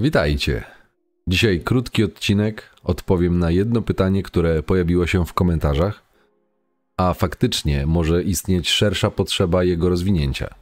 [0.00, 0.64] Witajcie.
[1.26, 2.70] Dzisiaj krótki odcinek.
[2.84, 6.02] Odpowiem na jedno pytanie, które pojawiło się w komentarzach,
[6.96, 10.54] a faktycznie może istnieć szersza potrzeba jego rozwinięcia.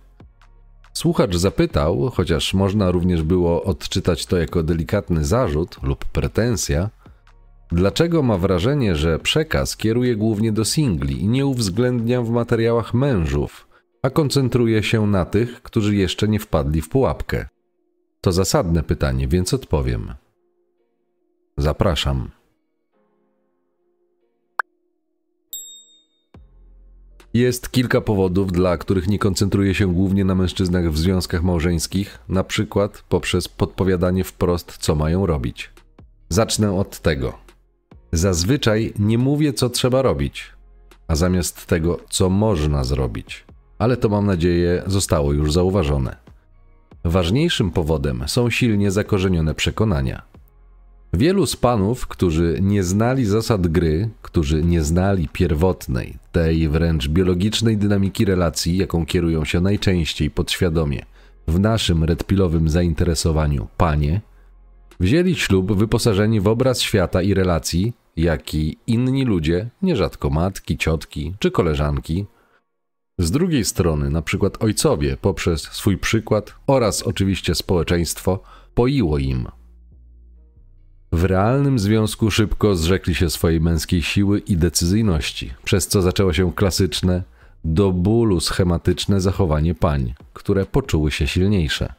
[0.92, 6.90] Słuchacz zapytał, chociaż można również było odczytać to jako delikatny zarzut lub pretensja,
[7.72, 13.68] dlaczego ma wrażenie, że przekaz kieruje głównie do singli i nie uwzględnia w materiałach mężów,
[14.02, 17.48] a koncentruje się na tych, którzy jeszcze nie wpadli w pułapkę.
[18.26, 20.14] To zasadne pytanie, więc odpowiem.
[21.56, 22.30] Zapraszam.
[27.34, 32.44] Jest kilka powodów, dla których nie koncentruję się głównie na mężczyznach w związkach małżeńskich, na
[32.44, 35.70] przykład poprzez podpowiadanie wprost, co mają robić.
[36.28, 37.38] Zacznę od tego.
[38.12, 40.44] Zazwyczaj nie mówię, co trzeba robić,
[41.08, 43.44] a zamiast tego, co można zrobić.
[43.78, 46.25] Ale to mam nadzieję zostało już zauważone.
[47.06, 50.22] Ważniejszym powodem są silnie zakorzenione przekonania.
[51.12, 57.76] Wielu z panów, którzy nie znali zasad gry, którzy nie znali pierwotnej, tej wręcz biologicznej
[57.76, 61.02] dynamiki relacji, jaką kierują się najczęściej podświadomie
[61.48, 64.20] w naszym redpilowym zainteresowaniu panie,
[65.00, 71.50] wzięli ślub wyposażeni w obraz świata i relacji, jaki inni ludzie, nierzadko matki, ciotki czy
[71.50, 72.26] koleżanki,
[73.18, 78.42] z drugiej strony, na przykład ojcowie poprzez swój przykład oraz oczywiście społeczeństwo
[78.74, 79.48] poiło im.
[81.12, 86.52] W realnym związku szybko zrzekli się swojej męskiej siły i decyzyjności, przez co zaczęło się
[86.52, 87.22] klasyczne,
[87.64, 91.94] do bólu schematyczne zachowanie pań, które poczuły się silniejsze.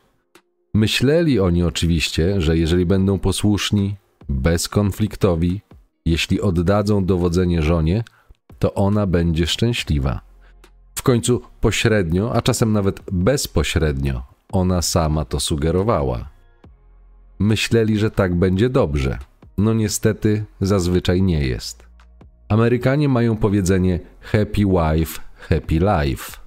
[0.73, 3.95] Myśleli oni oczywiście, że jeżeli będą posłuszni,
[4.30, 5.62] bezkonfliktowi,
[6.06, 8.04] jeśli oddadzą dowodzenie żonie,
[8.60, 10.28] to ona będzie szczęśliwa
[11.08, 16.30] końcu pośrednio, a czasem nawet bezpośrednio, ona sama to sugerowała.
[17.39, 19.17] Myśleli, że tak będzie dobrze.
[19.58, 21.87] No niestety, zazwyczaj nie jest.
[22.49, 26.37] Amerykanie mają powiedzenie happy wife, happy life,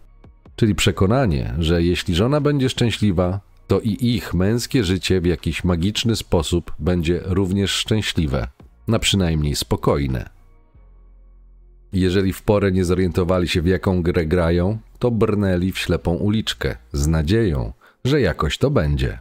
[0.56, 6.16] czyli przekonanie, że jeśli żona będzie szczęśliwa, to i ich męskie życie w jakiś magiczny
[6.16, 8.48] sposób będzie również szczęśliwe,
[8.88, 10.39] na przynajmniej spokojne.
[11.92, 16.76] Jeżeli w porę nie zorientowali się w jaką grę grają, to brnęli w ślepą uliczkę
[16.92, 17.72] z nadzieją,
[18.04, 19.18] że jakoś to będzie.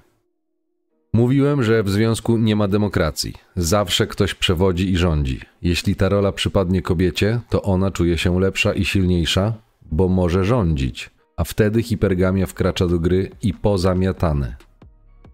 [1.13, 3.33] Mówiłem, że w związku nie ma demokracji.
[3.55, 5.39] Zawsze ktoś przewodzi i rządzi.
[5.61, 9.53] Jeśli ta rola przypadnie kobiecie, to ona czuje się lepsza i silniejsza,
[9.91, 14.55] bo może rządzić, a wtedy hipergamia wkracza do gry i pozamiatane.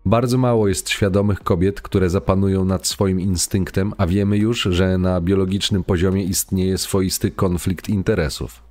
[0.05, 5.21] Bardzo mało jest świadomych kobiet, które zapanują nad swoim instynktem, a wiemy już, że na
[5.21, 8.63] biologicznym poziomie istnieje swoisty konflikt interesów.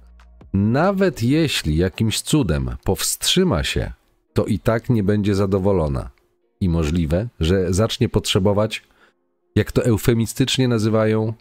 [0.53, 3.93] Nawet jeśli jakimś cudem powstrzyma się,
[4.33, 6.11] to i tak nie będzie zadowolona.
[6.61, 8.83] I możliwe, że zacznie potrzebować,
[9.57, 11.33] jak to eufemistycznie nazywają,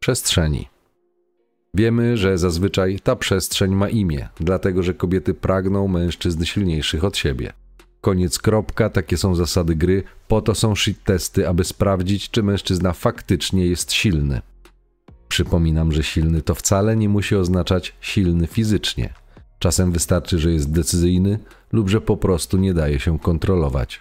[0.00, 0.68] przestrzeni.
[1.74, 7.52] Wiemy, że zazwyczaj ta przestrzeń ma imię, dlatego że kobiety pragną mężczyzn silniejszych od siebie.
[8.04, 12.92] Koniec kropka, takie są zasady gry, po to są shit testy, aby sprawdzić, czy mężczyzna
[12.92, 14.40] faktycznie jest silny.
[15.28, 19.14] Przypominam, że silny to wcale nie musi oznaczać silny fizycznie.
[19.58, 21.38] Czasem wystarczy, że jest decyzyjny
[21.72, 24.00] lub że po prostu nie daje się kontrolować.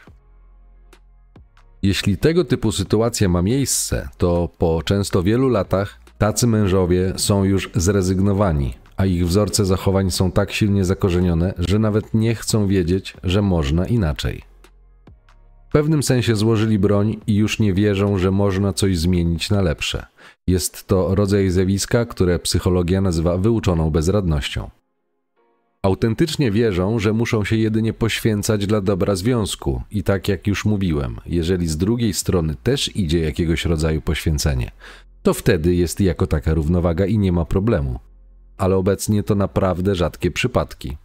[1.81, 7.69] Jeśli tego typu sytuacja ma miejsce, to po często wielu latach tacy mężowie są już
[7.75, 13.41] zrezygnowani, a ich wzorce zachowań są tak silnie zakorzenione, że nawet nie chcą wiedzieć, że
[13.41, 14.41] można inaczej.
[15.69, 20.05] W pewnym sensie złożyli broń i już nie wierzą, że można coś zmienić na lepsze.
[20.47, 24.69] Jest to rodzaj zjawiska, które psychologia nazywa wyuczoną bezradnością.
[25.81, 31.19] Autentycznie wierzą, że muszą się jedynie poświęcać dla dobra związku, i tak jak już mówiłem,
[31.25, 34.71] jeżeli z drugiej strony też idzie jakiegoś rodzaju poświęcenie,
[35.23, 37.99] to wtedy jest jako taka równowaga i nie ma problemu
[38.57, 40.97] ale obecnie to naprawdę rzadkie przypadki.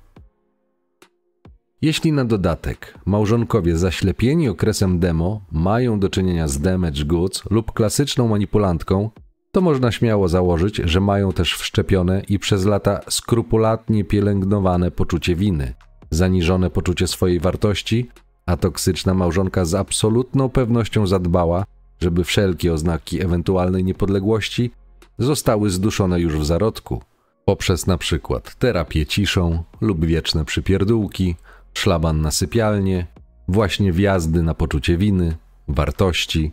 [1.82, 8.28] Jeśli na dodatek małżonkowie zaślepieni okresem demo mają do czynienia z damage goods lub klasyczną
[8.28, 9.10] manipulantką,
[9.52, 15.74] to można śmiało założyć, że mają też wszczepione i przez lata skrupulatnie pielęgnowane poczucie winy,
[16.10, 18.10] zaniżone poczucie swojej wartości,
[18.46, 21.64] a toksyczna małżonka z absolutną pewnością zadbała,
[22.00, 24.70] żeby wszelkie oznaki ewentualnej niepodległości
[25.18, 27.02] zostały zduszone już w zarodku
[27.48, 31.36] poprzez na przykład terapię ciszą lub wieczne przypierdółki,
[31.74, 33.06] szlaban na sypialnię,
[33.48, 35.36] właśnie wjazdy na poczucie winy,
[35.68, 36.52] wartości,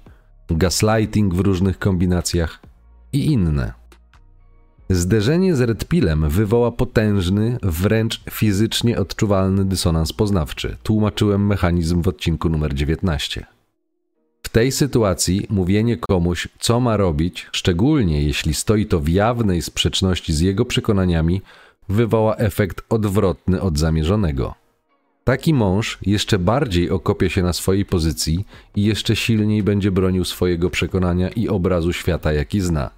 [0.49, 2.59] gaslighting w różnych kombinacjach
[3.13, 3.73] i inne.
[4.89, 10.77] Zderzenie z redpilem wywoła potężny, wręcz fizycznie odczuwalny dysonans poznawczy.
[10.83, 13.54] Tłumaczyłem mechanizm w odcinku numer 19.
[14.55, 20.39] tej sytuacji mówienie komuś, co ma robić, szczególnie jeśli stoi to w jawnej sprzeczności z
[20.39, 21.41] jego przekonaniami,
[21.89, 24.55] wywoła efekt odwrotny od zamierzonego.
[25.23, 30.69] Taki mąż jeszcze bardziej okopie się na swojej pozycji i jeszcze silniej będzie bronił swojego
[30.69, 32.91] przekonania i obrazu świata, jaki zna.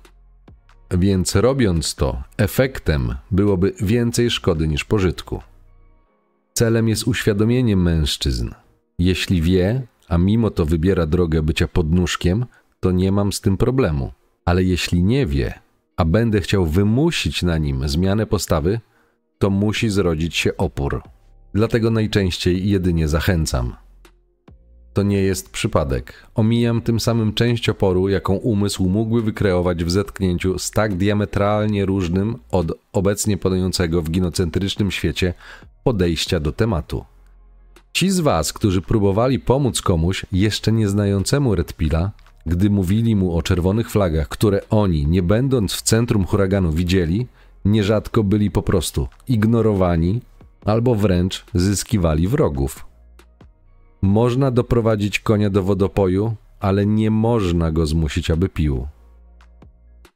[0.91, 5.41] Więc robiąc to, efektem byłoby więcej szkody niż pożytku.
[6.53, 8.49] Celem jest uświadomienie mężczyzn.
[8.99, 12.45] Jeśli wie, a mimo to wybiera drogę bycia podnóżkiem,
[12.79, 14.11] to nie mam z tym problemu.
[14.45, 15.59] Ale jeśli nie wie,
[15.97, 18.79] a będę chciał wymusić na nim zmianę postawy,
[19.39, 21.01] to musi zrodzić się opór.
[21.53, 23.75] Dlatego najczęściej jedynie zachęcam.
[24.93, 26.13] To nie jest przypadek.
[26.35, 32.37] Omijam tym samym część oporu, jaką umysł mógłby wykreować w zetknięciu z tak diametralnie różnym
[32.51, 35.33] od obecnie panującego w ginocentrycznym świecie
[35.83, 37.05] podejścia do tematu.
[37.97, 42.11] Ci z Was, którzy próbowali pomóc komuś jeszcze nieznającemu Redpila,
[42.45, 47.27] gdy mówili mu o czerwonych flagach, które oni, nie będąc w centrum huraganu, widzieli,
[47.65, 50.21] nierzadko byli po prostu ignorowani
[50.65, 52.85] albo wręcz zyskiwali wrogów.
[54.01, 58.87] Można doprowadzić konia do wodopoju, ale nie można go zmusić, aby pił.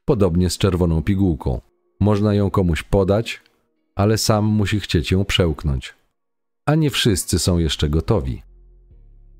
[0.04, 1.60] Podobnie z czerwoną pigułką.
[2.00, 3.40] Można ją komuś podać,
[3.94, 6.01] ale sam musi chcieć ją przełknąć.
[6.66, 8.42] A nie wszyscy są jeszcze gotowi.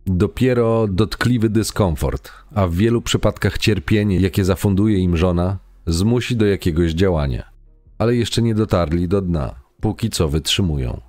[0.06, 6.92] Dopiero dotkliwy dyskomfort, a w wielu przypadkach cierpienie, jakie zafunduje im żona, zmusi do jakiegoś
[6.92, 7.50] działania,
[7.98, 11.00] ale jeszcze nie dotarli do dna, póki co wytrzymują.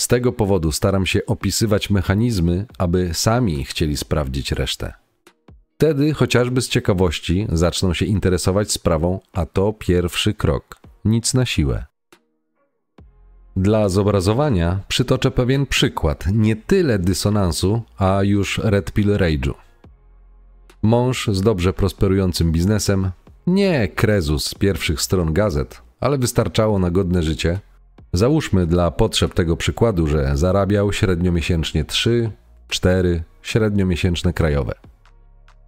[0.00, 4.92] Z tego powodu staram się opisywać mechanizmy, aby sami chcieli sprawdzić resztę.
[5.74, 10.80] Wtedy, chociażby z ciekawości, zaczną się interesować sprawą, a to pierwszy krok.
[11.04, 11.84] Nic na siłę.
[13.56, 19.54] Dla zobrazowania przytoczę pewien przykład, nie tyle dysonansu, a już Red Pill Rage'u.
[20.82, 23.10] Mąż z dobrze prosperującym biznesem,
[23.46, 27.60] nie krezus z pierwszych stron gazet, ale wystarczało na godne życie.
[28.12, 32.30] Załóżmy dla potrzeb tego przykładu, że zarabiał średnio miesięcznie 3,
[32.68, 34.74] 4 średnio miesięczne krajowe.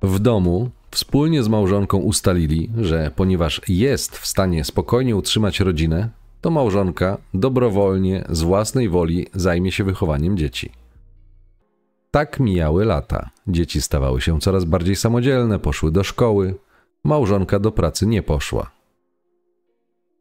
[0.02, 6.08] W domu wspólnie z małżonką ustalili, że ponieważ jest w stanie spokojnie utrzymać rodzinę,
[6.40, 10.72] to małżonka dobrowolnie, z własnej woli zajmie się wychowaniem dzieci.
[12.10, 13.30] Tak mijały lata.
[13.46, 16.54] Dzieci stawały się coraz bardziej samodzielne, poszły do szkoły.
[17.04, 18.70] Małżonka do pracy nie poszła.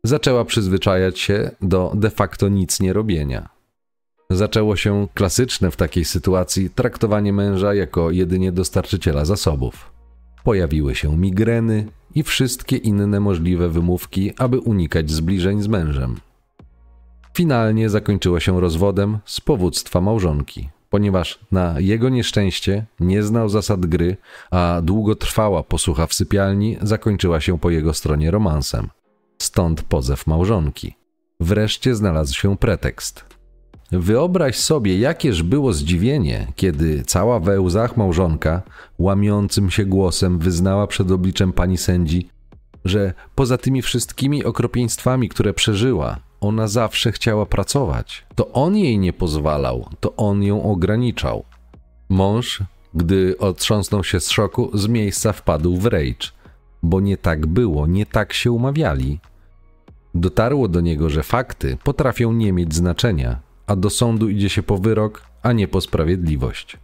[0.04, 3.50] Zaczęła przyzwyczajać się do de facto nic nie robienia.
[4.30, 9.97] Zaczęło się klasyczne w takiej sytuacji traktowanie męża jako jedynie dostarczyciela zasobów.
[10.48, 16.20] Pojawiły się migreny, i wszystkie inne możliwe wymówki, aby unikać zbliżeń z mężem.
[17.34, 24.18] Finalnie zakończyło się rozwodem z powództwa małżonki, ponieważ na jego nieszczęście nie znał zasad gry,
[24.52, 28.90] a długotrwała posłucha w sypialni zakończyła się po jego stronie romansem.
[29.42, 30.96] Stąd pozew małżonki.
[31.40, 33.37] Wreszcie znalazł się pretekst.
[33.92, 38.62] Wyobraź sobie, jakież było zdziwienie, kiedy cała we łzach małżonka,
[39.00, 42.30] łamiącym się głosem, wyznała przed obliczem pani sędzi,
[42.86, 48.26] że poza tymi wszystkimi okropieństwami, które przeżyła, ona zawsze chciała pracować.
[48.36, 51.44] To on jej nie pozwalał, to on ją ograniczał.
[52.10, 52.64] Mąż,
[52.94, 56.32] gdy otrząsnął się z szoku, z miejsca wpadł w rage,
[56.84, 59.20] bo nie tak było, nie tak się umawiali.
[60.16, 64.78] Dotarło do niego, że fakty potrafią nie mieć znaczenia, a do sądu idzie się po
[64.78, 66.78] wyrok, a nie po sprawiedliwość.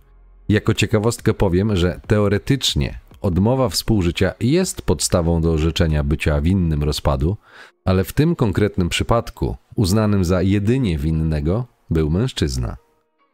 [0.49, 7.37] Jako ciekawostkę powiem, że teoretycznie odmowa współżycia jest podstawą do orzeczenia bycia winnym rozpadu,
[7.85, 12.77] ale w tym konkretnym przypadku, uznanym za jedynie winnego, był mężczyzna.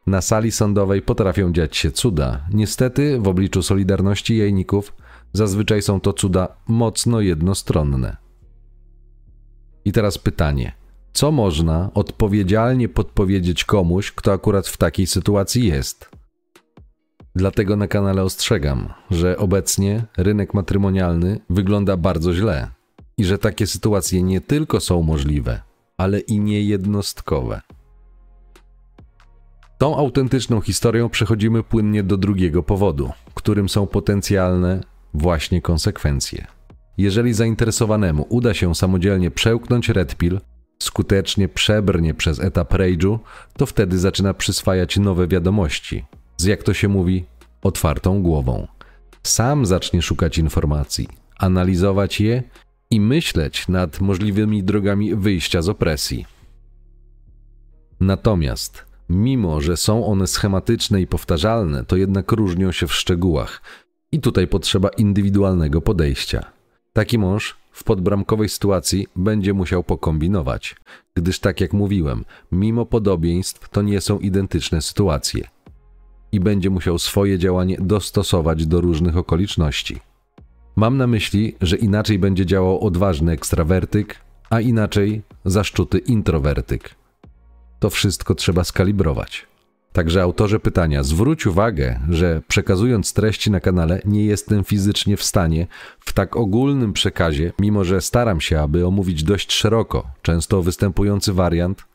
[0.08, 2.46] Na sali sądowej potrafią dziać się cuda.
[2.54, 4.94] Niestety, w obliczu solidarności jajników,
[5.34, 8.18] zazwyczaj są to cuda mocno jednostronne.
[9.86, 10.79] I teraz pytanie:
[11.20, 16.10] co można odpowiedzialnie podpowiedzieć komuś, kto akurat w takiej sytuacji jest.
[17.36, 22.68] Dlatego na kanale ostrzegam, że obecnie rynek matrymonialny wygląda bardzo źle
[23.18, 25.62] i że takie sytuacje nie tylko są możliwe,
[25.98, 27.62] ale i niejednostkowe.
[29.78, 34.84] Tą autentyczną historią przechodzimy płynnie do drugiego powodu, którym są potencjalne
[35.14, 36.48] właśnie konsekwencje.
[36.98, 40.40] Jeżeli zainteresowanemu uda się samodzielnie przełknąć red pill,
[40.84, 43.20] skutecznie przebrnie przez etap rage'u,
[43.58, 46.06] to wtedy zaczyna przyswajać nowe wiadomości.
[46.38, 47.26] Z jak to się mówi,
[47.62, 48.68] otwartą głową.
[49.24, 51.08] Sam zacznie szukać informacji,
[51.38, 52.44] analizować je
[52.92, 56.26] i myśleć nad możliwymi drogami wyjścia z opresji.
[58.00, 63.62] Natomiast Mimo, że są one schematyczne i powtarzalne, to jednak różnią się w szczegółach.
[64.12, 66.59] I tutaj potrzeba indywidualnego podejścia.
[67.00, 70.76] Taki mąż w podbramkowej sytuacji będzie musiał pokombinować,
[71.14, 75.48] gdyż tak jak mówiłem, mimo podobieństw to nie są identyczne sytuacje.
[76.32, 80.00] I będzie musiał swoje działanie dostosować do różnych okoliczności.
[80.76, 84.16] Mam na myśli, że inaczej będzie działał odważny ekstrawertyk,
[84.50, 86.96] a inaczej zaszczuty introwertyk.
[87.80, 89.48] To wszystko trzeba skalibrować.
[89.94, 95.68] Także autorze pytania, zwróć uwagę, że przekazując treści na kanale nie jestem fizycznie w stanie
[96.00, 101.86] w tak ogólnym przekazie, mimo że staram się, aby omówić dość szeroko, często występujący wariant,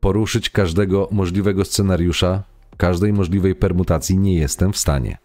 [0.00, 2.42] poruszyć każdego możliwego scenariusza,
[2.76, 5.18] każdej możliwej permutacji nie jestem w stanie.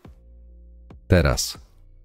[1.08, 1.58] Teraz,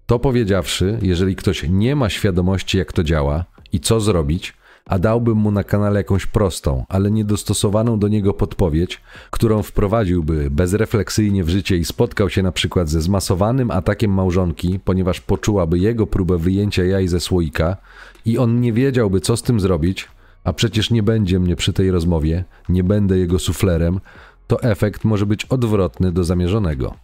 [0.05, 4.53] to powiedziawszy, jeżeli ktoś nie ma świadomości, jak to działa i co zrobić,
[4.89, 11.43] a dałbym mu na kanale jakąś prostą, ale niedostosowaną do niego podpowiedź, którą wprowadziłby bezrefleksyjnie
[11.43, 16.37] w życie i spotkał się na przykład ze zmasowanym atakiem małżonki, ponieważ poczułaby jego próbę
[16.37, 17.77] wyjęcia jaj ze słoika
[18.25, 20.07] i on nie wiedziałby, co z tym zrobić,
[20.43, 23.99] a przecież nie będzie mnie przy tej rozmowie, nie będę jego suflerem,
[24.47, 26.95] to efekt może być odwrotny do zamierzonego.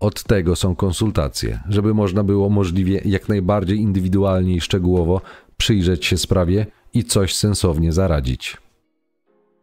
[0.00, 5.20] Od tego są konsultacje, żeby można było możliwie jak najbardziej indywidualnie i szczegółowo
[5.58, 8.56] przyjrzeć się sprawie i coś sensownie zaradzić.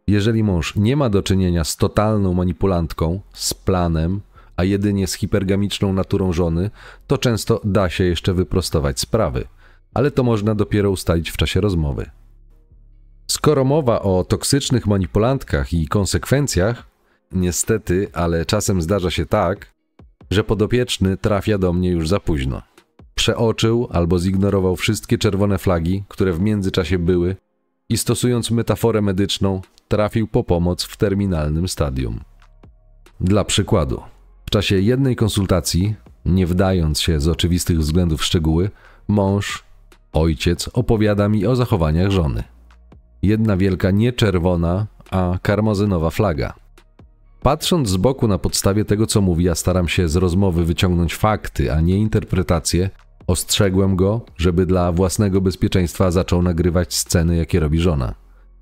[0.06, 4.20] Jeżeli mąż nie ma do czynienia z totalną manipulantką, z planem,
[4.56, 6.70] a jedynie z hipergamiczną naturą żony,
[7.06, 9.44] to często da się jeszcze wyprostować sprawy,
[9.94, 12.10] ale to można dopiero ustalić w czasie rozmowy.
[13.26, 16.86] Skoro mowa o toksycznych manipulantkach i konsekwencjach,
[17.32, 19.74] niestety, ale czasem zdarza się tak,
[20.30, 22.62] że podopieczny trafia do mnie już za późno
[23.26, 27.36] przeoczył albo zignorował wszystkie czerwone flagi, które w międzyczasie były,
[27.88, 32.20] i stosując metaforę medyczną, trafił po pomoc w terminalnym stadium.
[33.20, 34.00] Dla przykładu,
[34.46, 35.94] w czasie jednej konsultacji,
[36.26, 38.70] nie wdając się z oczywistych względów w szczegóły,
[39.08, 39.64] mąż,
[40.12, 42.42] ojciec opowiada mi o zachowaniach żony.
[43.22, 46.54] Jedna wielka nie czerwona, a karmazynowa flaga.
[47.42, 51.72] Patrząc z boku na podstawie tego, co mówi, ja staram się z rozmowy wyciągnąć fakty,
[51.72, 52.90] a nie interpretacje,
[53.26, 58.14] Ostrzegłem go, żeby dla własnego bezpieczeństwa zaczął nagrywać sceny, jakie robi żona.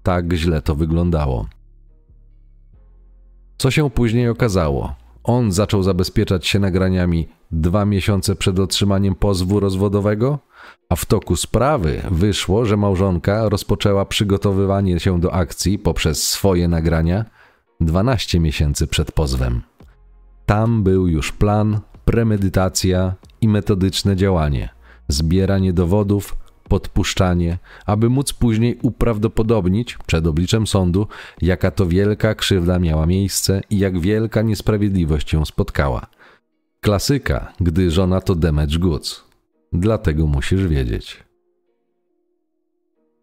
[0.02, 1.46] Tak źle to wyglądało.
[3.58, 4.94] Co się później okazało?
[5.24, 10.38] On zaczął zabezpieczać się nagraniami dwa miesiące przed otrzymaniem pozwu rozwodowego,
[10.88, 17.24] a w toku sprawy wyszło, że małżonka rozpoczęła przygotowywanie się do akcji poprzez swoje nagrania
[17.80, 19.62] 12 miesięcy przed pozwem.
[20.46, 24.68] Tam był już plan, premedytacja i metodyczne działanie,
[25.08, 26.36] zbieranie dowodów,
[26.68, 31.06] podpuszczanie, aby móc później uprawdopodobnić przed obliczem sądu,
[31.42, 36.06] jaka to wielka krzywda miała miejsce i jak wielka niesprawiedliwość ją spotkała.
[36.80, 39.24] Klasyka, gdy żona to damage goods.
[39.72, 41.24] Dlatego musisz wiedzieć.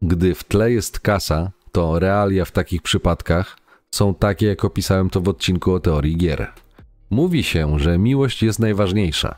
[0.02, 3.58] Gdy w tle jest kasa, to realia w takich przypadkach
[3.92, 6.52] są takie, jak opisałem to w odcinku o teorii gier.
[7.12, 9.36] Mówi się, że miłość jest najważniejsza.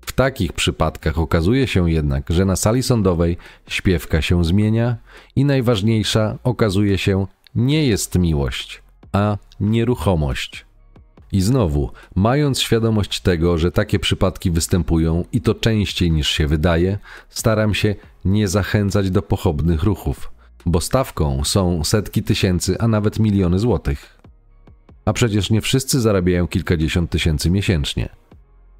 [0.00, 3.36] W takich przypadkach okazuje się jednak, że na sali sądowej
[3.68, 4.96] śpiewka się zmienia
[5.36, 10.64] i najważniejsza okazuje się nie jest miłość, a nieruchomość.
[11.32, 16.98] I znowu, mając świadomość tego, że takie przypadki występują i to częściej niż się wydaje,
[17.28, 17.94] staram się
[18.24, 20.30] nie zachęcać do pochopnych ruchów,
[20.66, 24.13] bo stawką są setki tysięcy, a nawet miliony złotych.
[25.04, 28.08] A przecież nie wszyscy zarabiają kilkadziesiąt tysięcy miesięcznie.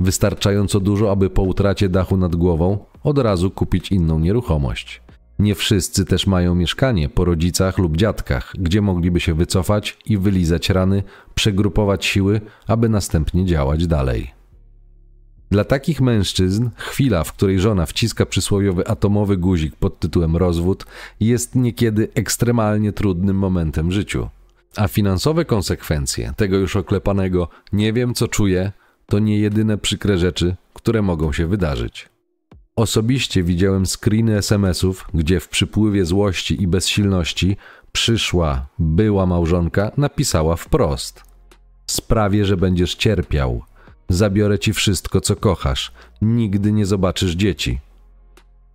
[0.00, 5.02] Wystarczająco dużo, aby po utracie dachu nad głową od razu kupić inną nieruchomość.
[5.38, 10.71] Nie wszyscy też mają mieszkanie po rodzicach lub dziadkach, gdzie mogliby się wycofać i wylizać
[10.71, 11.02] rany,
[11.35, 14.31] przegrupować siły, aby następnie działać dalej.
[15.50, 20.87] Dla takich mężczyzn chwila, w której żona wciska przysłowiowy atomowy guzik pod tytułem rozwód,
[21.21, 24.28] jest niekiedy ekstremalnie trudnym momentem w życiu.
[24.76, 28.73] A finansowe konsekwencje tego już oklepanego nie wiem co czuję
[29.07, 32.09] to nie jedyne przykre rzeczy, które mogą się wydarzyć.
[32.76, 37.57] Osobiście widziałem screeny SMS-ów, gdzie w przypływie złości i bezsilności
[37.93, 41.23] przyszła, była małżonka napisała wprost:
[41.87, 43.62] Sprawię, że będziesz cierpiał.
[44.09, 45.93] Zabiorę ci wszystko, co kochasz.
[46.23, 47.81] Nigdy nie zobaczysz dzieci.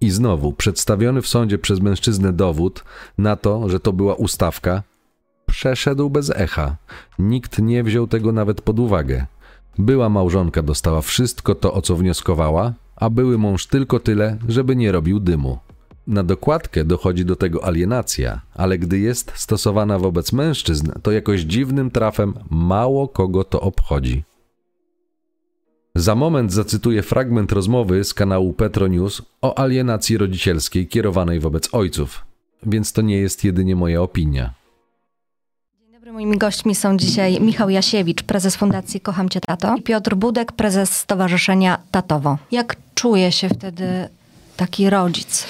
[0.01, 2.83] I znowu przedstawiony w sądzie przez mężczyznę dowód
[3.17, 4.83] na to, że to była ustawka,
[5.59, 6.75] przeszedł bez echa.
[7.19, 9.25] Nikt nie wziął tego nawet pod uwagę.
[9.77, 14.91] Była małżonka dostała wszystko to, o co wnioskowała, a były mąż tylko tyle, żeby nie
[14.91, 15.59] robił dymu.
[16.07, 21.91] Na dokładkę dochodzi do tego alienacja, ale gdy jest stosowana wobec mężczyzn, to jakoś dziwnym
[21.91, 24.23] trafem mało kogo to obchodzi.
[25.95, 32.25] Za moment zacytuję fragment rozmowy z kanału Petro News o alienacji rodzicielskiej kierowanej wobec ojców,
[32.63, 34.58] więc to nie jest jedynie moja opinia.
[36.13, 40.95] Moimi gośćmi są dzisiaj Michał Jasiewicz, prezes Fundacji Kocham Cię Tato i Piotr Budek, prezes
[40.95, 42.37] Stowarzyszenia Tatowo.
[42.51, 44.09] Jak czuje się wtedy
[44.57, 45.45] taki rodzic?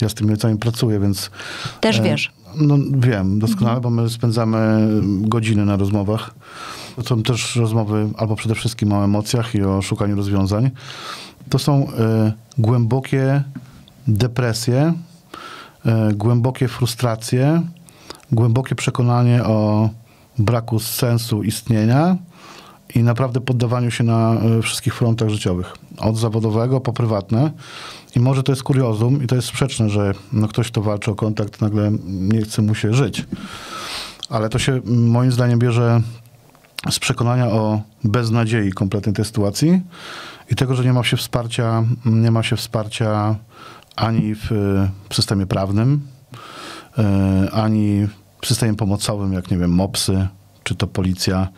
[0.00, 1.30] Ja z tymi ojcami pracuję, więc...
[1.80, 2.32] Też wiesz.
[2.56, 4.88] No wiem doskonale, bo my spędzamy
[5.20, 6.34] godziny na rozmowach.
[6.96, 10.70] To są też rozmowy albo przede wszystkim o emocjach i o szukaniu rozwiązań.
[11.50, 13.42] To są e, głębokie
[14.08, 14.94] depresje,
[15.86, 17.62] e, głębokie frustracje,
[18.32, 19.90] głębokie przekonanie o
[20.38, 22.16] braku sensu istnienia
[22.94, 25.76] i naprawdę poddawaniu się na e, wszystkich frontach życiowych.
[25.98, 27.50] Od zawodowego po prywatne.
[28.16, 31.14] I może to jest kuriozum i to jest sprzeczne, że no ktoś, kto walczy o
[31.14, 33.26] kontakt, nagle nie chce mu się żyć.
[34.28, 36.00] Ale to się moim zdaniem bierze
[36.90, 39.80] z przekonania o beznadziei kompletnej tej sytuacji
[40.50, 43.36] i tego, że nie ma się wsparcia, nie ma się wsparcia
[43.96, 44.50] ani w,
[45.08, 46.13] w systemie prawnym, e,
[47.52, 48.08] ani
[48.42, 50.28] w systemie pomocowym, jak nie wiem, MOPSy,
[50.62, 51.48] czy to policja.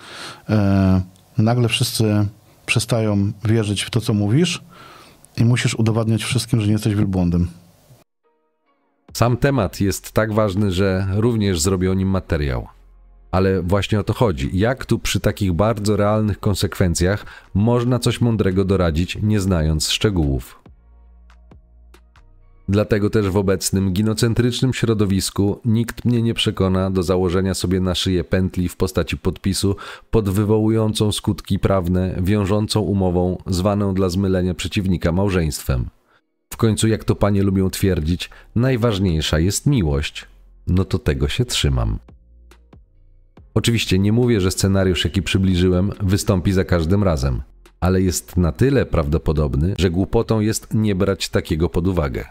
[0.49, 1.02] E,
[1.38, 2.26] nagle wszyscy
[2.66, 4.62] przestają wierzyć w to, co mówisz
[5.37, 7.49] i musisz udowadniać wszystkim, że nie jesteś wielbłądem.
[9.12, 12.69] Sam temat jest tak ważny, że również zrobię o nim materiał.
[13.31, 14.50] Ale właśnie o to chodzi.
[14.52, 20.65] Jak tu przy takich bardzo realnych konsekwencjach można coś mądrego doradzić, nie znając szczegółów?
[22.68, 28.25] Dlatego też w obecnym ginocentrycznym środowisku nikt mnie nie przekona do założenia sobie na szyję
[28.25, 29.76] pętli w postaci podpisu
[30.11, 35.87] pod wywołującą skutki prawne, wiążącą umową, zwaną dla zmylenia przeciwnika małżeństwem.
[36.50, 40.26] W końcu, jak to panie lubią twierdzić, najważniejsza jest miłość.
[40.66, 41.99] No to tego się trzymam.
[43.54, 47.42] Oczywiście nie mówię, że scenariusz, jaki przybliżyłem, wystąpi za każdym razem,
[47.81, 52.24] ale jest na tyle prawdopodobny, że głupotą jest nie brać takiego pod uwagę.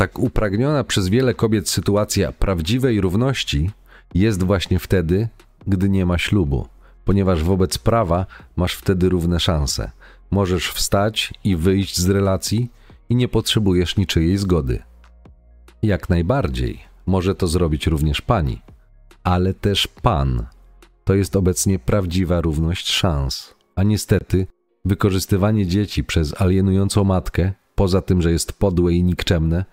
[0.00, 3.70] Tak upragniona przez wiele kobiet sytuacja prawdziwej równości
[4.14, 5.28] jest właśnie wtedy,
[5.66, 6.68] gdy nie ma ślubu,
[7.04, 9.90] ponieważ wobec prawa masz wtedy równe szanse.
[10.30, 12.70] Możesz wstać i wyjść z relacji
[13.08, 14.82] i nie potrzebujesz niczyjej zgody.
[15.82, 18.62] Jak najbardziej może to zrobić również pani,
[19.22, 20.46] ale też pan.
[21.04, 23.54] To jest obecnie prawdziwa równość szans.
[23.76, 24.46] A niestety,
[24.84, 29.64] wykorzystywanie dzieci przez alienującą matkę, poza tym, że jest podłe i nikczemne,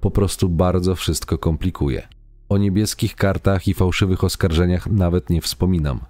[0.00, 2.08] po prostu bardzo wszystko komplikuje.
[2.48, 6.00] O niebieskich kartach i fałszywych oskarżeniach nawet nie wspominam.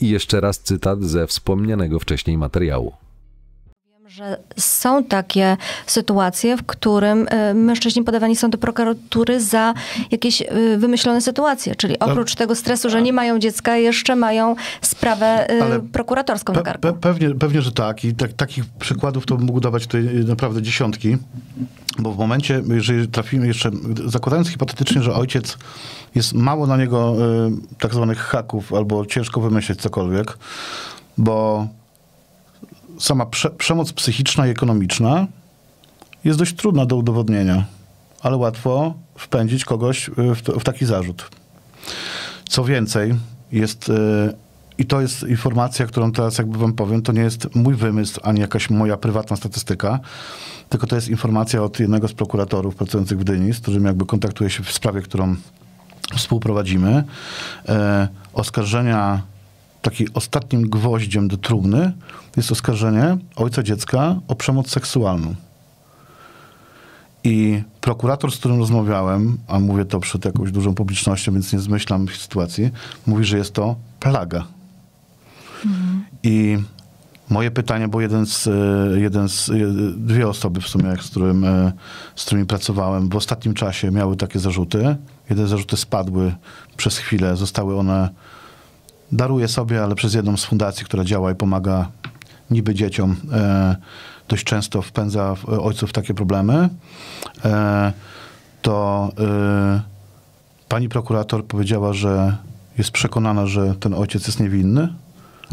[0.00, 2.92] I jeszcze raz cytat ze wspomnianego wcześniej materiału
[4.12, 9.74] że są takie sytuacje, w którym y, mężczyźni podawani są do prokuratury za
[10.10, 15.50] jakieś y, wymyślone sytuacje, czyli oprócz tego stresu, że nie mają dziecka, jeszcze mają sprawę
[15.50, 18.04] y, Ale prokuratorską pe, pe, pewnie, pewnie, że tak.
[18.04, 21.16] I tak, takich przykładów to mógł dawać tutaj naprawdę dziesiątki,
[21.98, 23.70] bo w momencie, jeżeli trafimy jeszcze,
[24.06, 25.58] zakładając hipotetycznie, że ojciec
[26.14, 27.16] jest mało na niego
[27.78, 30.38] tak zwanych haków albo ciężko wymyśleć cokolwiek,
[31.18, 31.68] bo
[32.98, 35.26] sama prze, przemoc psychiczna i ekonomiczna
[36.24, 37.64] jest dość trudna do udowodnienia,
[38.22, 41.30] ale łatwo wpędzić kogoś y, w, w taki zarzut.
[42.48, 43.14] Co więcej,
[43.52, 44.34] jest, yy,
[44.78, 48.40] i to jest informacja, którą teraz jakby wam powiem, to nie jest mój wymysł, ani
[48.40, 50.00] jakaś moja prywatna statystyka,
[50.68, 54.50] tylko to jest informacja od jednego z prokuratorów pracujących w Dyni, z którym jakby kontaktuję
[54.50, 55.36] się w sprawie, którą
[56.16, 57.04] współprowadzimy.
[57.68, 57.74] Yy,
[58.32, 59.22] oskarżenia
[59.82, 61.92] takim ostatnim gwoździem do trumny
[62.36, 65.34] jest oskarżenie ojca dziecka o przemoc seksualną.
[67.24, 72.08] I prokurator, z którym rozmawiałem, a mówię to przed jakąś dużą publicznością, więc nie zmyślam
[72.08, 72.70] sytuacji,
[73.06, 74.44] mówi, że jest to plaga.
[75.64, 76.04] Mhm.
[76.22, 76.58] I
[77.30, 78.50] moje pytanie, bo jeden z, e,
[79.00, 79.52] jeden z, e,
[79.96, 81.72] dwie osoby w sumie, z, którym, e,
[82.16, 84.96] z którymi pracowałem w ostatnim czasie miały takie zarzuty.
[85.30, 86.34] Jedne zarzuty spadły
[86.76, 88.08] przez chwilę, zostały one
[89.12, 91.88] daruję sobie, ale przez jedną z fundacji, która działa i pomaga
[92.50, 93.76] niby dzieciom, e,
[94.28, 96.68] dość często wpędza ojców w takie problemy,
[97.44, 97.92] e,
[98.62, 99.80] to e,
[100.68, 102.36] pani prokurator powiedziała, że
[102.78, 104.88] jest przekonana, że ten ojciec jest niewinny,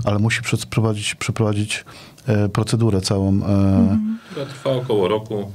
[0.04, 1.86] ale musi przeprowadzić, przeprowadzić
[2.28, 3.30] e, procedurę całą.
[3.30, 4.20] Mhm.
[4.36, 5.52] To trwa około roku.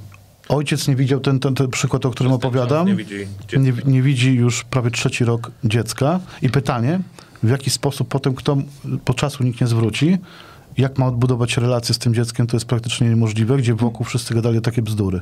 [0.48, 2.86] Ojciec nie widział ten, ten, ten przykład, o którym opowiadam.
[2.86, 3.26] Nie widzi,
[3.58, 6.20] nie, nie widzi już prawie trzeci rok dziecka.
[6.42, 7.00] I pytanie,
[7.44, 8.57] w jaki sposób potem kto
[9.04, 10.18] po czasu nikt nie zwróci,
[10.78, 14.61] jak ma odbudować relacje z tym dzieckiem, to jest praktycznie niemożliwe, gdzie wokół wszyscy gadali
[14.61, 15.20] takie bzdury.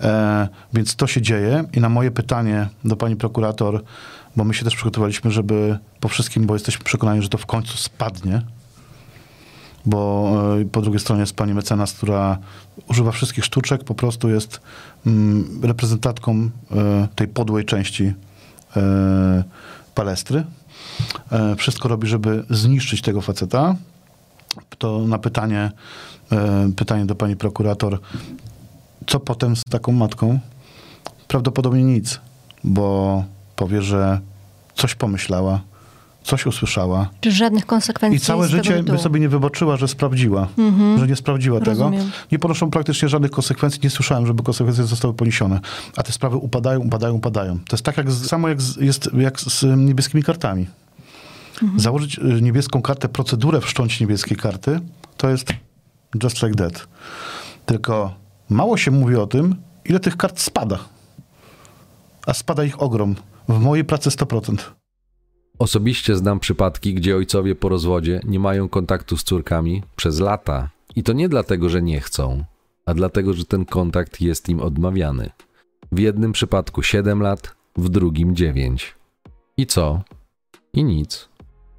[0.00, 3.82] E, więc to się dzieje i na moje pytanie do pani prokurator,
[4.36, 7.76] bo my się też przygotowaliśmy, żeby po wszystkim, bo jesteśmy przekonani, że to w końcu
[7.76, 8.42] spadnie,
[9.86, 12.38] bo e, po drugiej stronie jest pani mecenas, która
[12.88, 14.60] używa wszystkich sztuczek, po prostu jest
[15.06, 18.12] mm, reprezentantką e, tej podłej części
[18.76, 19.44] e,
[19.94, 20.44] palestry.
[21.32, 23.76] E, wszystko robi, żeby zniszczyć tego faceta.
[24.78, 25.70] To na pytanie,
[26.32, 28.00] e, pytanie do pani prokurator,
[29.06, 30.38] co potem z taką matką?
[31.28, 32.20] Prawdopodobnie nic,
[32.64, 33.24] bo
[33.56, 34.20] powie, że
[34.74, 35.60] coś pomyślała,
[36.22, 37.10] coś usłyszała.
[37.20, 40.48] Czy żadnych konsekwencji I całe tego życie by sobie nie wybaczyła, że sprawdziła,
[40.98, 41.70] że nie sprawdziła tego.
[41.70, 42.10] Rozumiem.
[42.32, 43.80] Nie ponoszą praktycznie żadnych konsekwencji.
[43.84, 45.60] Nie słyszałem, żeby konsekwencje zostały poniesione.
[45.96, 47.58] A te sprawy upadają, upadają, upadają.
[47.58, 50.66] To jest tak jak samo jak z, jest jak z y, niebieskimi kartami.
[51.76, 54.80] Założyć y, niebieską kartę, procedurę wszcząć niebieskiej karty,
[55.16, 55.52] to jest
[56.22, 56.88] just like that.
[57.66, 58.14] Tylko
[58.50, 60.78] mało się mówi o tym, ile tych kart spada.
[62.26, 63.14] A spada ich ogrom.
[63.48, 64.56] W mojej pracy 100%.
[65.62, 70.70] Osobiście znam przypadki, gdzie ojcowie po rozwodzie nie mają kontaktu z córkami przez lata.
[70.96, 72.44] I to nie dlatego, że nie chcą,
[72.86, 75.30] a dlatego, że ten kontakt jest im odmawiany.
[75.92, 78.94] W jednym przypadku 7 lat, w drugim 9.
[79.56, 80.02] I co?
[80.72, 81.28] I nic.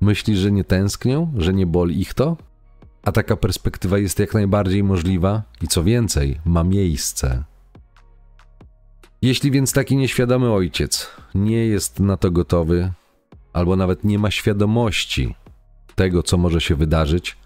[0.01, 2.37] Myślisz, że nie tęsknią, że nie boli ich to?
[3.03, 7.43] A taka perspektywa jest jak najbardziej możliwa i co więcej, ma miejsce.
[9.21, 12.93] Jeśli więc taki nieświadomy ojciec nie jest na to gotowy,
[13.53, 15.35] albo nawet nie ma świadomości
[15.95, 17.37] tego, co może się wydarzyć,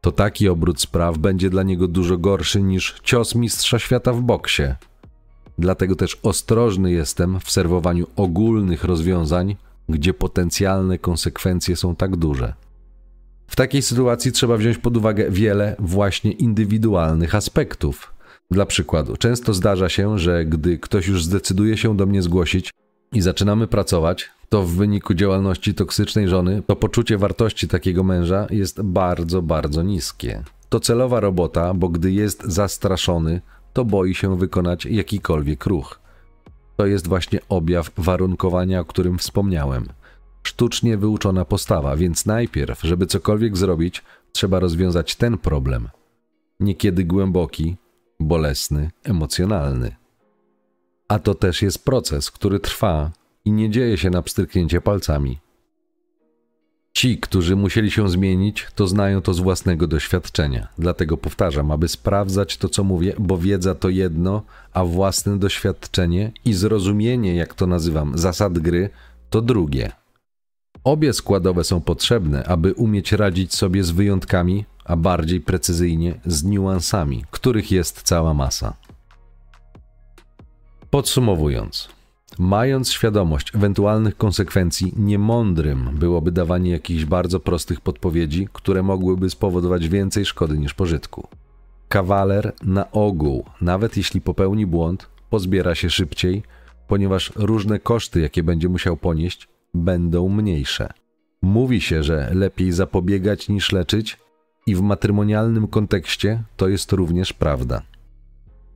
[0.00, 4.62] to taki obrót spraw będzie dla niego dużo gorszy niż cios mistrza świata w boksie.
[5.58, 9.56] Dlatego też ostrożny jestem w serwowaniu ogólnych rozwiązań,
[9.88, 12.54] gdzie potencjalne konsekwencje są tak duże.
[13.46, 18.12] W takiej sytuacji trzeba wziąć pod uwagę wiele właśnie indywidualnych aspektów.
[18.50, 22.70] Dla przykładu, często zdarza się, że gdy ktoś już zdecyduje się do mnie zgłosić
[23.12, 28.82] i zaczynamy pracować, to w wyniku działalności toksycznej żony to poczucie wartości takiego męża jest
[28.82, 30.42] bardzo, bardzo niskie.
[30.68, 33.40] To celowa robota, bo gdy jest zastraszony,
[33.72, 36.00] to boi się wykonać jakikolwiek ruch.
[36.76, 39.86] To jest właśnie objaw warunkowania, o którym wspomniałem.
[40.42, 45.88] Sztucznie wyuczona postawa, więc najpierw, żeby cokolwiek zrobić, trzeba rozwiązać ten problem.
[46.60, 47.76] Niekiedy głęboki,
[48.20, 49.96] bolesny, emocjonalny.
[51.08, 53.10] A to też jest proces, który trwa
[53.50, 55.38] i nie dzieje się na pstryknięcie palcami.
[56.92, 60.68] Ci, którzy musieli się zmienić, to znają to z własnego doświadczenia.
[60.78, 66.52] Dlatego powtarzam, aby sprawdzać to, co mówię, bo wiedza to jedno, a własne doświadczenie i
[66.52, 68.90] zrozumienie, jak to nazywam, zasad gry,
[69.30, 69.92] to drugie.
[70.84, 77.24] Obie składowe są potrzebne, aby umieć radzić sobie z wyjątkami, a bardziej precyzyjnie z niuansami,
[77.30, 78.76] których jest cała masa.
[80.90, 81.99] Podsumowując,
[82.38, 90.24] mając świadomość ewentualnych konsekwencji, niemądrym byłoby dawanie jakichś bardzo prostych podpowiedzi, które mogłyby spowodować więcej
[90.24, 91.28] szkody niż pożytku.
[91.88, 96.42] Kawaler na ogół, nawet jeśli popełni błąd, pozbiera się szybciej,
[96.88, 100.92] ponieważ różne koszty, jakie będzie musiał ponieść, będą mniejsze.
[101.42, 104.18] Mówi się, że lepiej zapobiegać niż leczyć,
[104.66, 107.82] i w matrymonialnym kontekście to jest również prawda.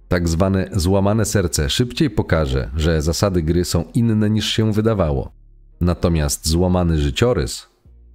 [0.09, 5.33] Tak zwane złamane serce szybciej pokaże, że zasady gry są inne niż się wydawało.
[5.81, 7.67] Natomiast złamany życiorys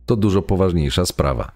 [0.05, 1.51] to dużo poważniejsza sprawa.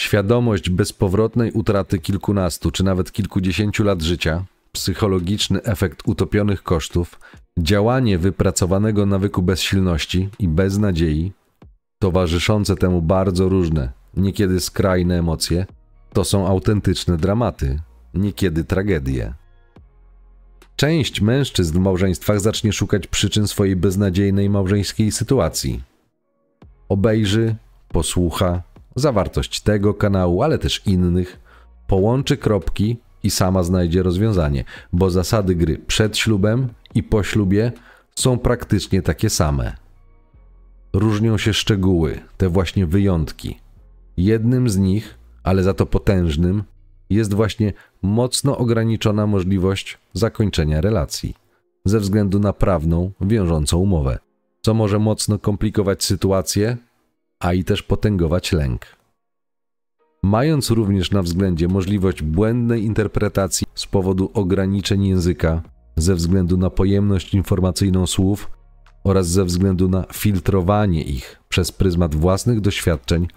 [0.00, 7.20] Świadomość bezpowrotnej utraty kilkunastu czy nawet kilkudziesięciu lat życia, psychologiczny efekt utopionych kosztów,
[7.58, 11.32] działanie wypracowanego nawyku bezsilności i beznadziei,
[11.98, 15.66] towarzyszące temu bardzo różne, niekiedy skrajne emocje,
[16.12, 17.80] to są autentyczne dramaty,
[18.14, 19.34] niekiedy tragedie.
[20.76, 25.82] Część mężczyzn w małżeństwach zacznie szukać przyczyn swojej beznadziejnej małżeńskiej sytuacji.
[26.88, 27.56] Obejrzy,
[27.88, 28.62] posłucha
[28.96, 31.40] zawartość tego kanału, ale też innych,
[31.86, 37.72] połączy kropki i sama znajdzie rozwiązanie, bo zasady gry przed ślubem i po ślubie
[38.14, 39.76] są praktycznie takie same.
[40.92, 43.58] Różnią się szczegóły, te właśnie wyjątki.
[44.16, 46.62] Jednym z nich, ale za to potężnym,
[47.10, 51.34] jest właśnie mocno ograniczona możliwość zakończenia relacji
[51.84, 54.18] ze względu na prawną, wiążącą umowę,
[54.62, 56.76] co może mocno komplikować sytuację,
[57.40, 58.86] a i też potęgować lęk.
[60.22, 65.62] Mając również na względzie możliwość błędnej interpretacji z powodu ograniczeń języka,
[65.96, 68.50] ze względu na pojemność informacyjną słów
[69.04, 73.28] oraz ze względu na filtrowanie ich przez pryzmat własnych doświadczeń,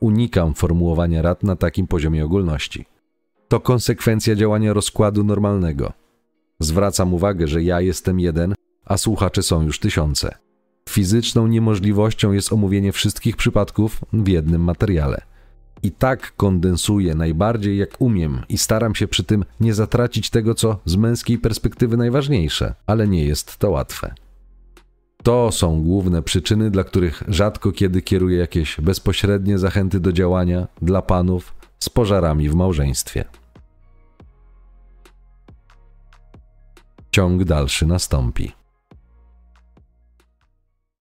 [0.00, 2.95] unikam formułowania rad na takim poziomie ogólności.
[3.48, 5.92] To konsekwencja działania rozkładu normalnego.
[6.60, 8.54] Zwracam uwagę, że ja jestem jeden,
[8.84, 10.34] a słuchacze są już tysiące.
[10.88, 15.22] Fizyczną niemożliwością jest omówienie wszystkich przypadków w jednym materiale.
[15.82, 20.78] I tak kondensuję najbardziej jak umiem i staram się przy tym nie zatracić tego, co
[20.84, 24.14] z męskiej perspektywy najważniejsze, ale nie jest to łatwe.
[25.22, 31.02] To są główne przyczyny, dla których rzadko kiedy kieruję jakieś bezpośrednie zachęty do działania dla
[31.02, 33.24] panów z pożarami w małżeństwie.
[37.10, 38.52] Ciąg dalszy nastąpi.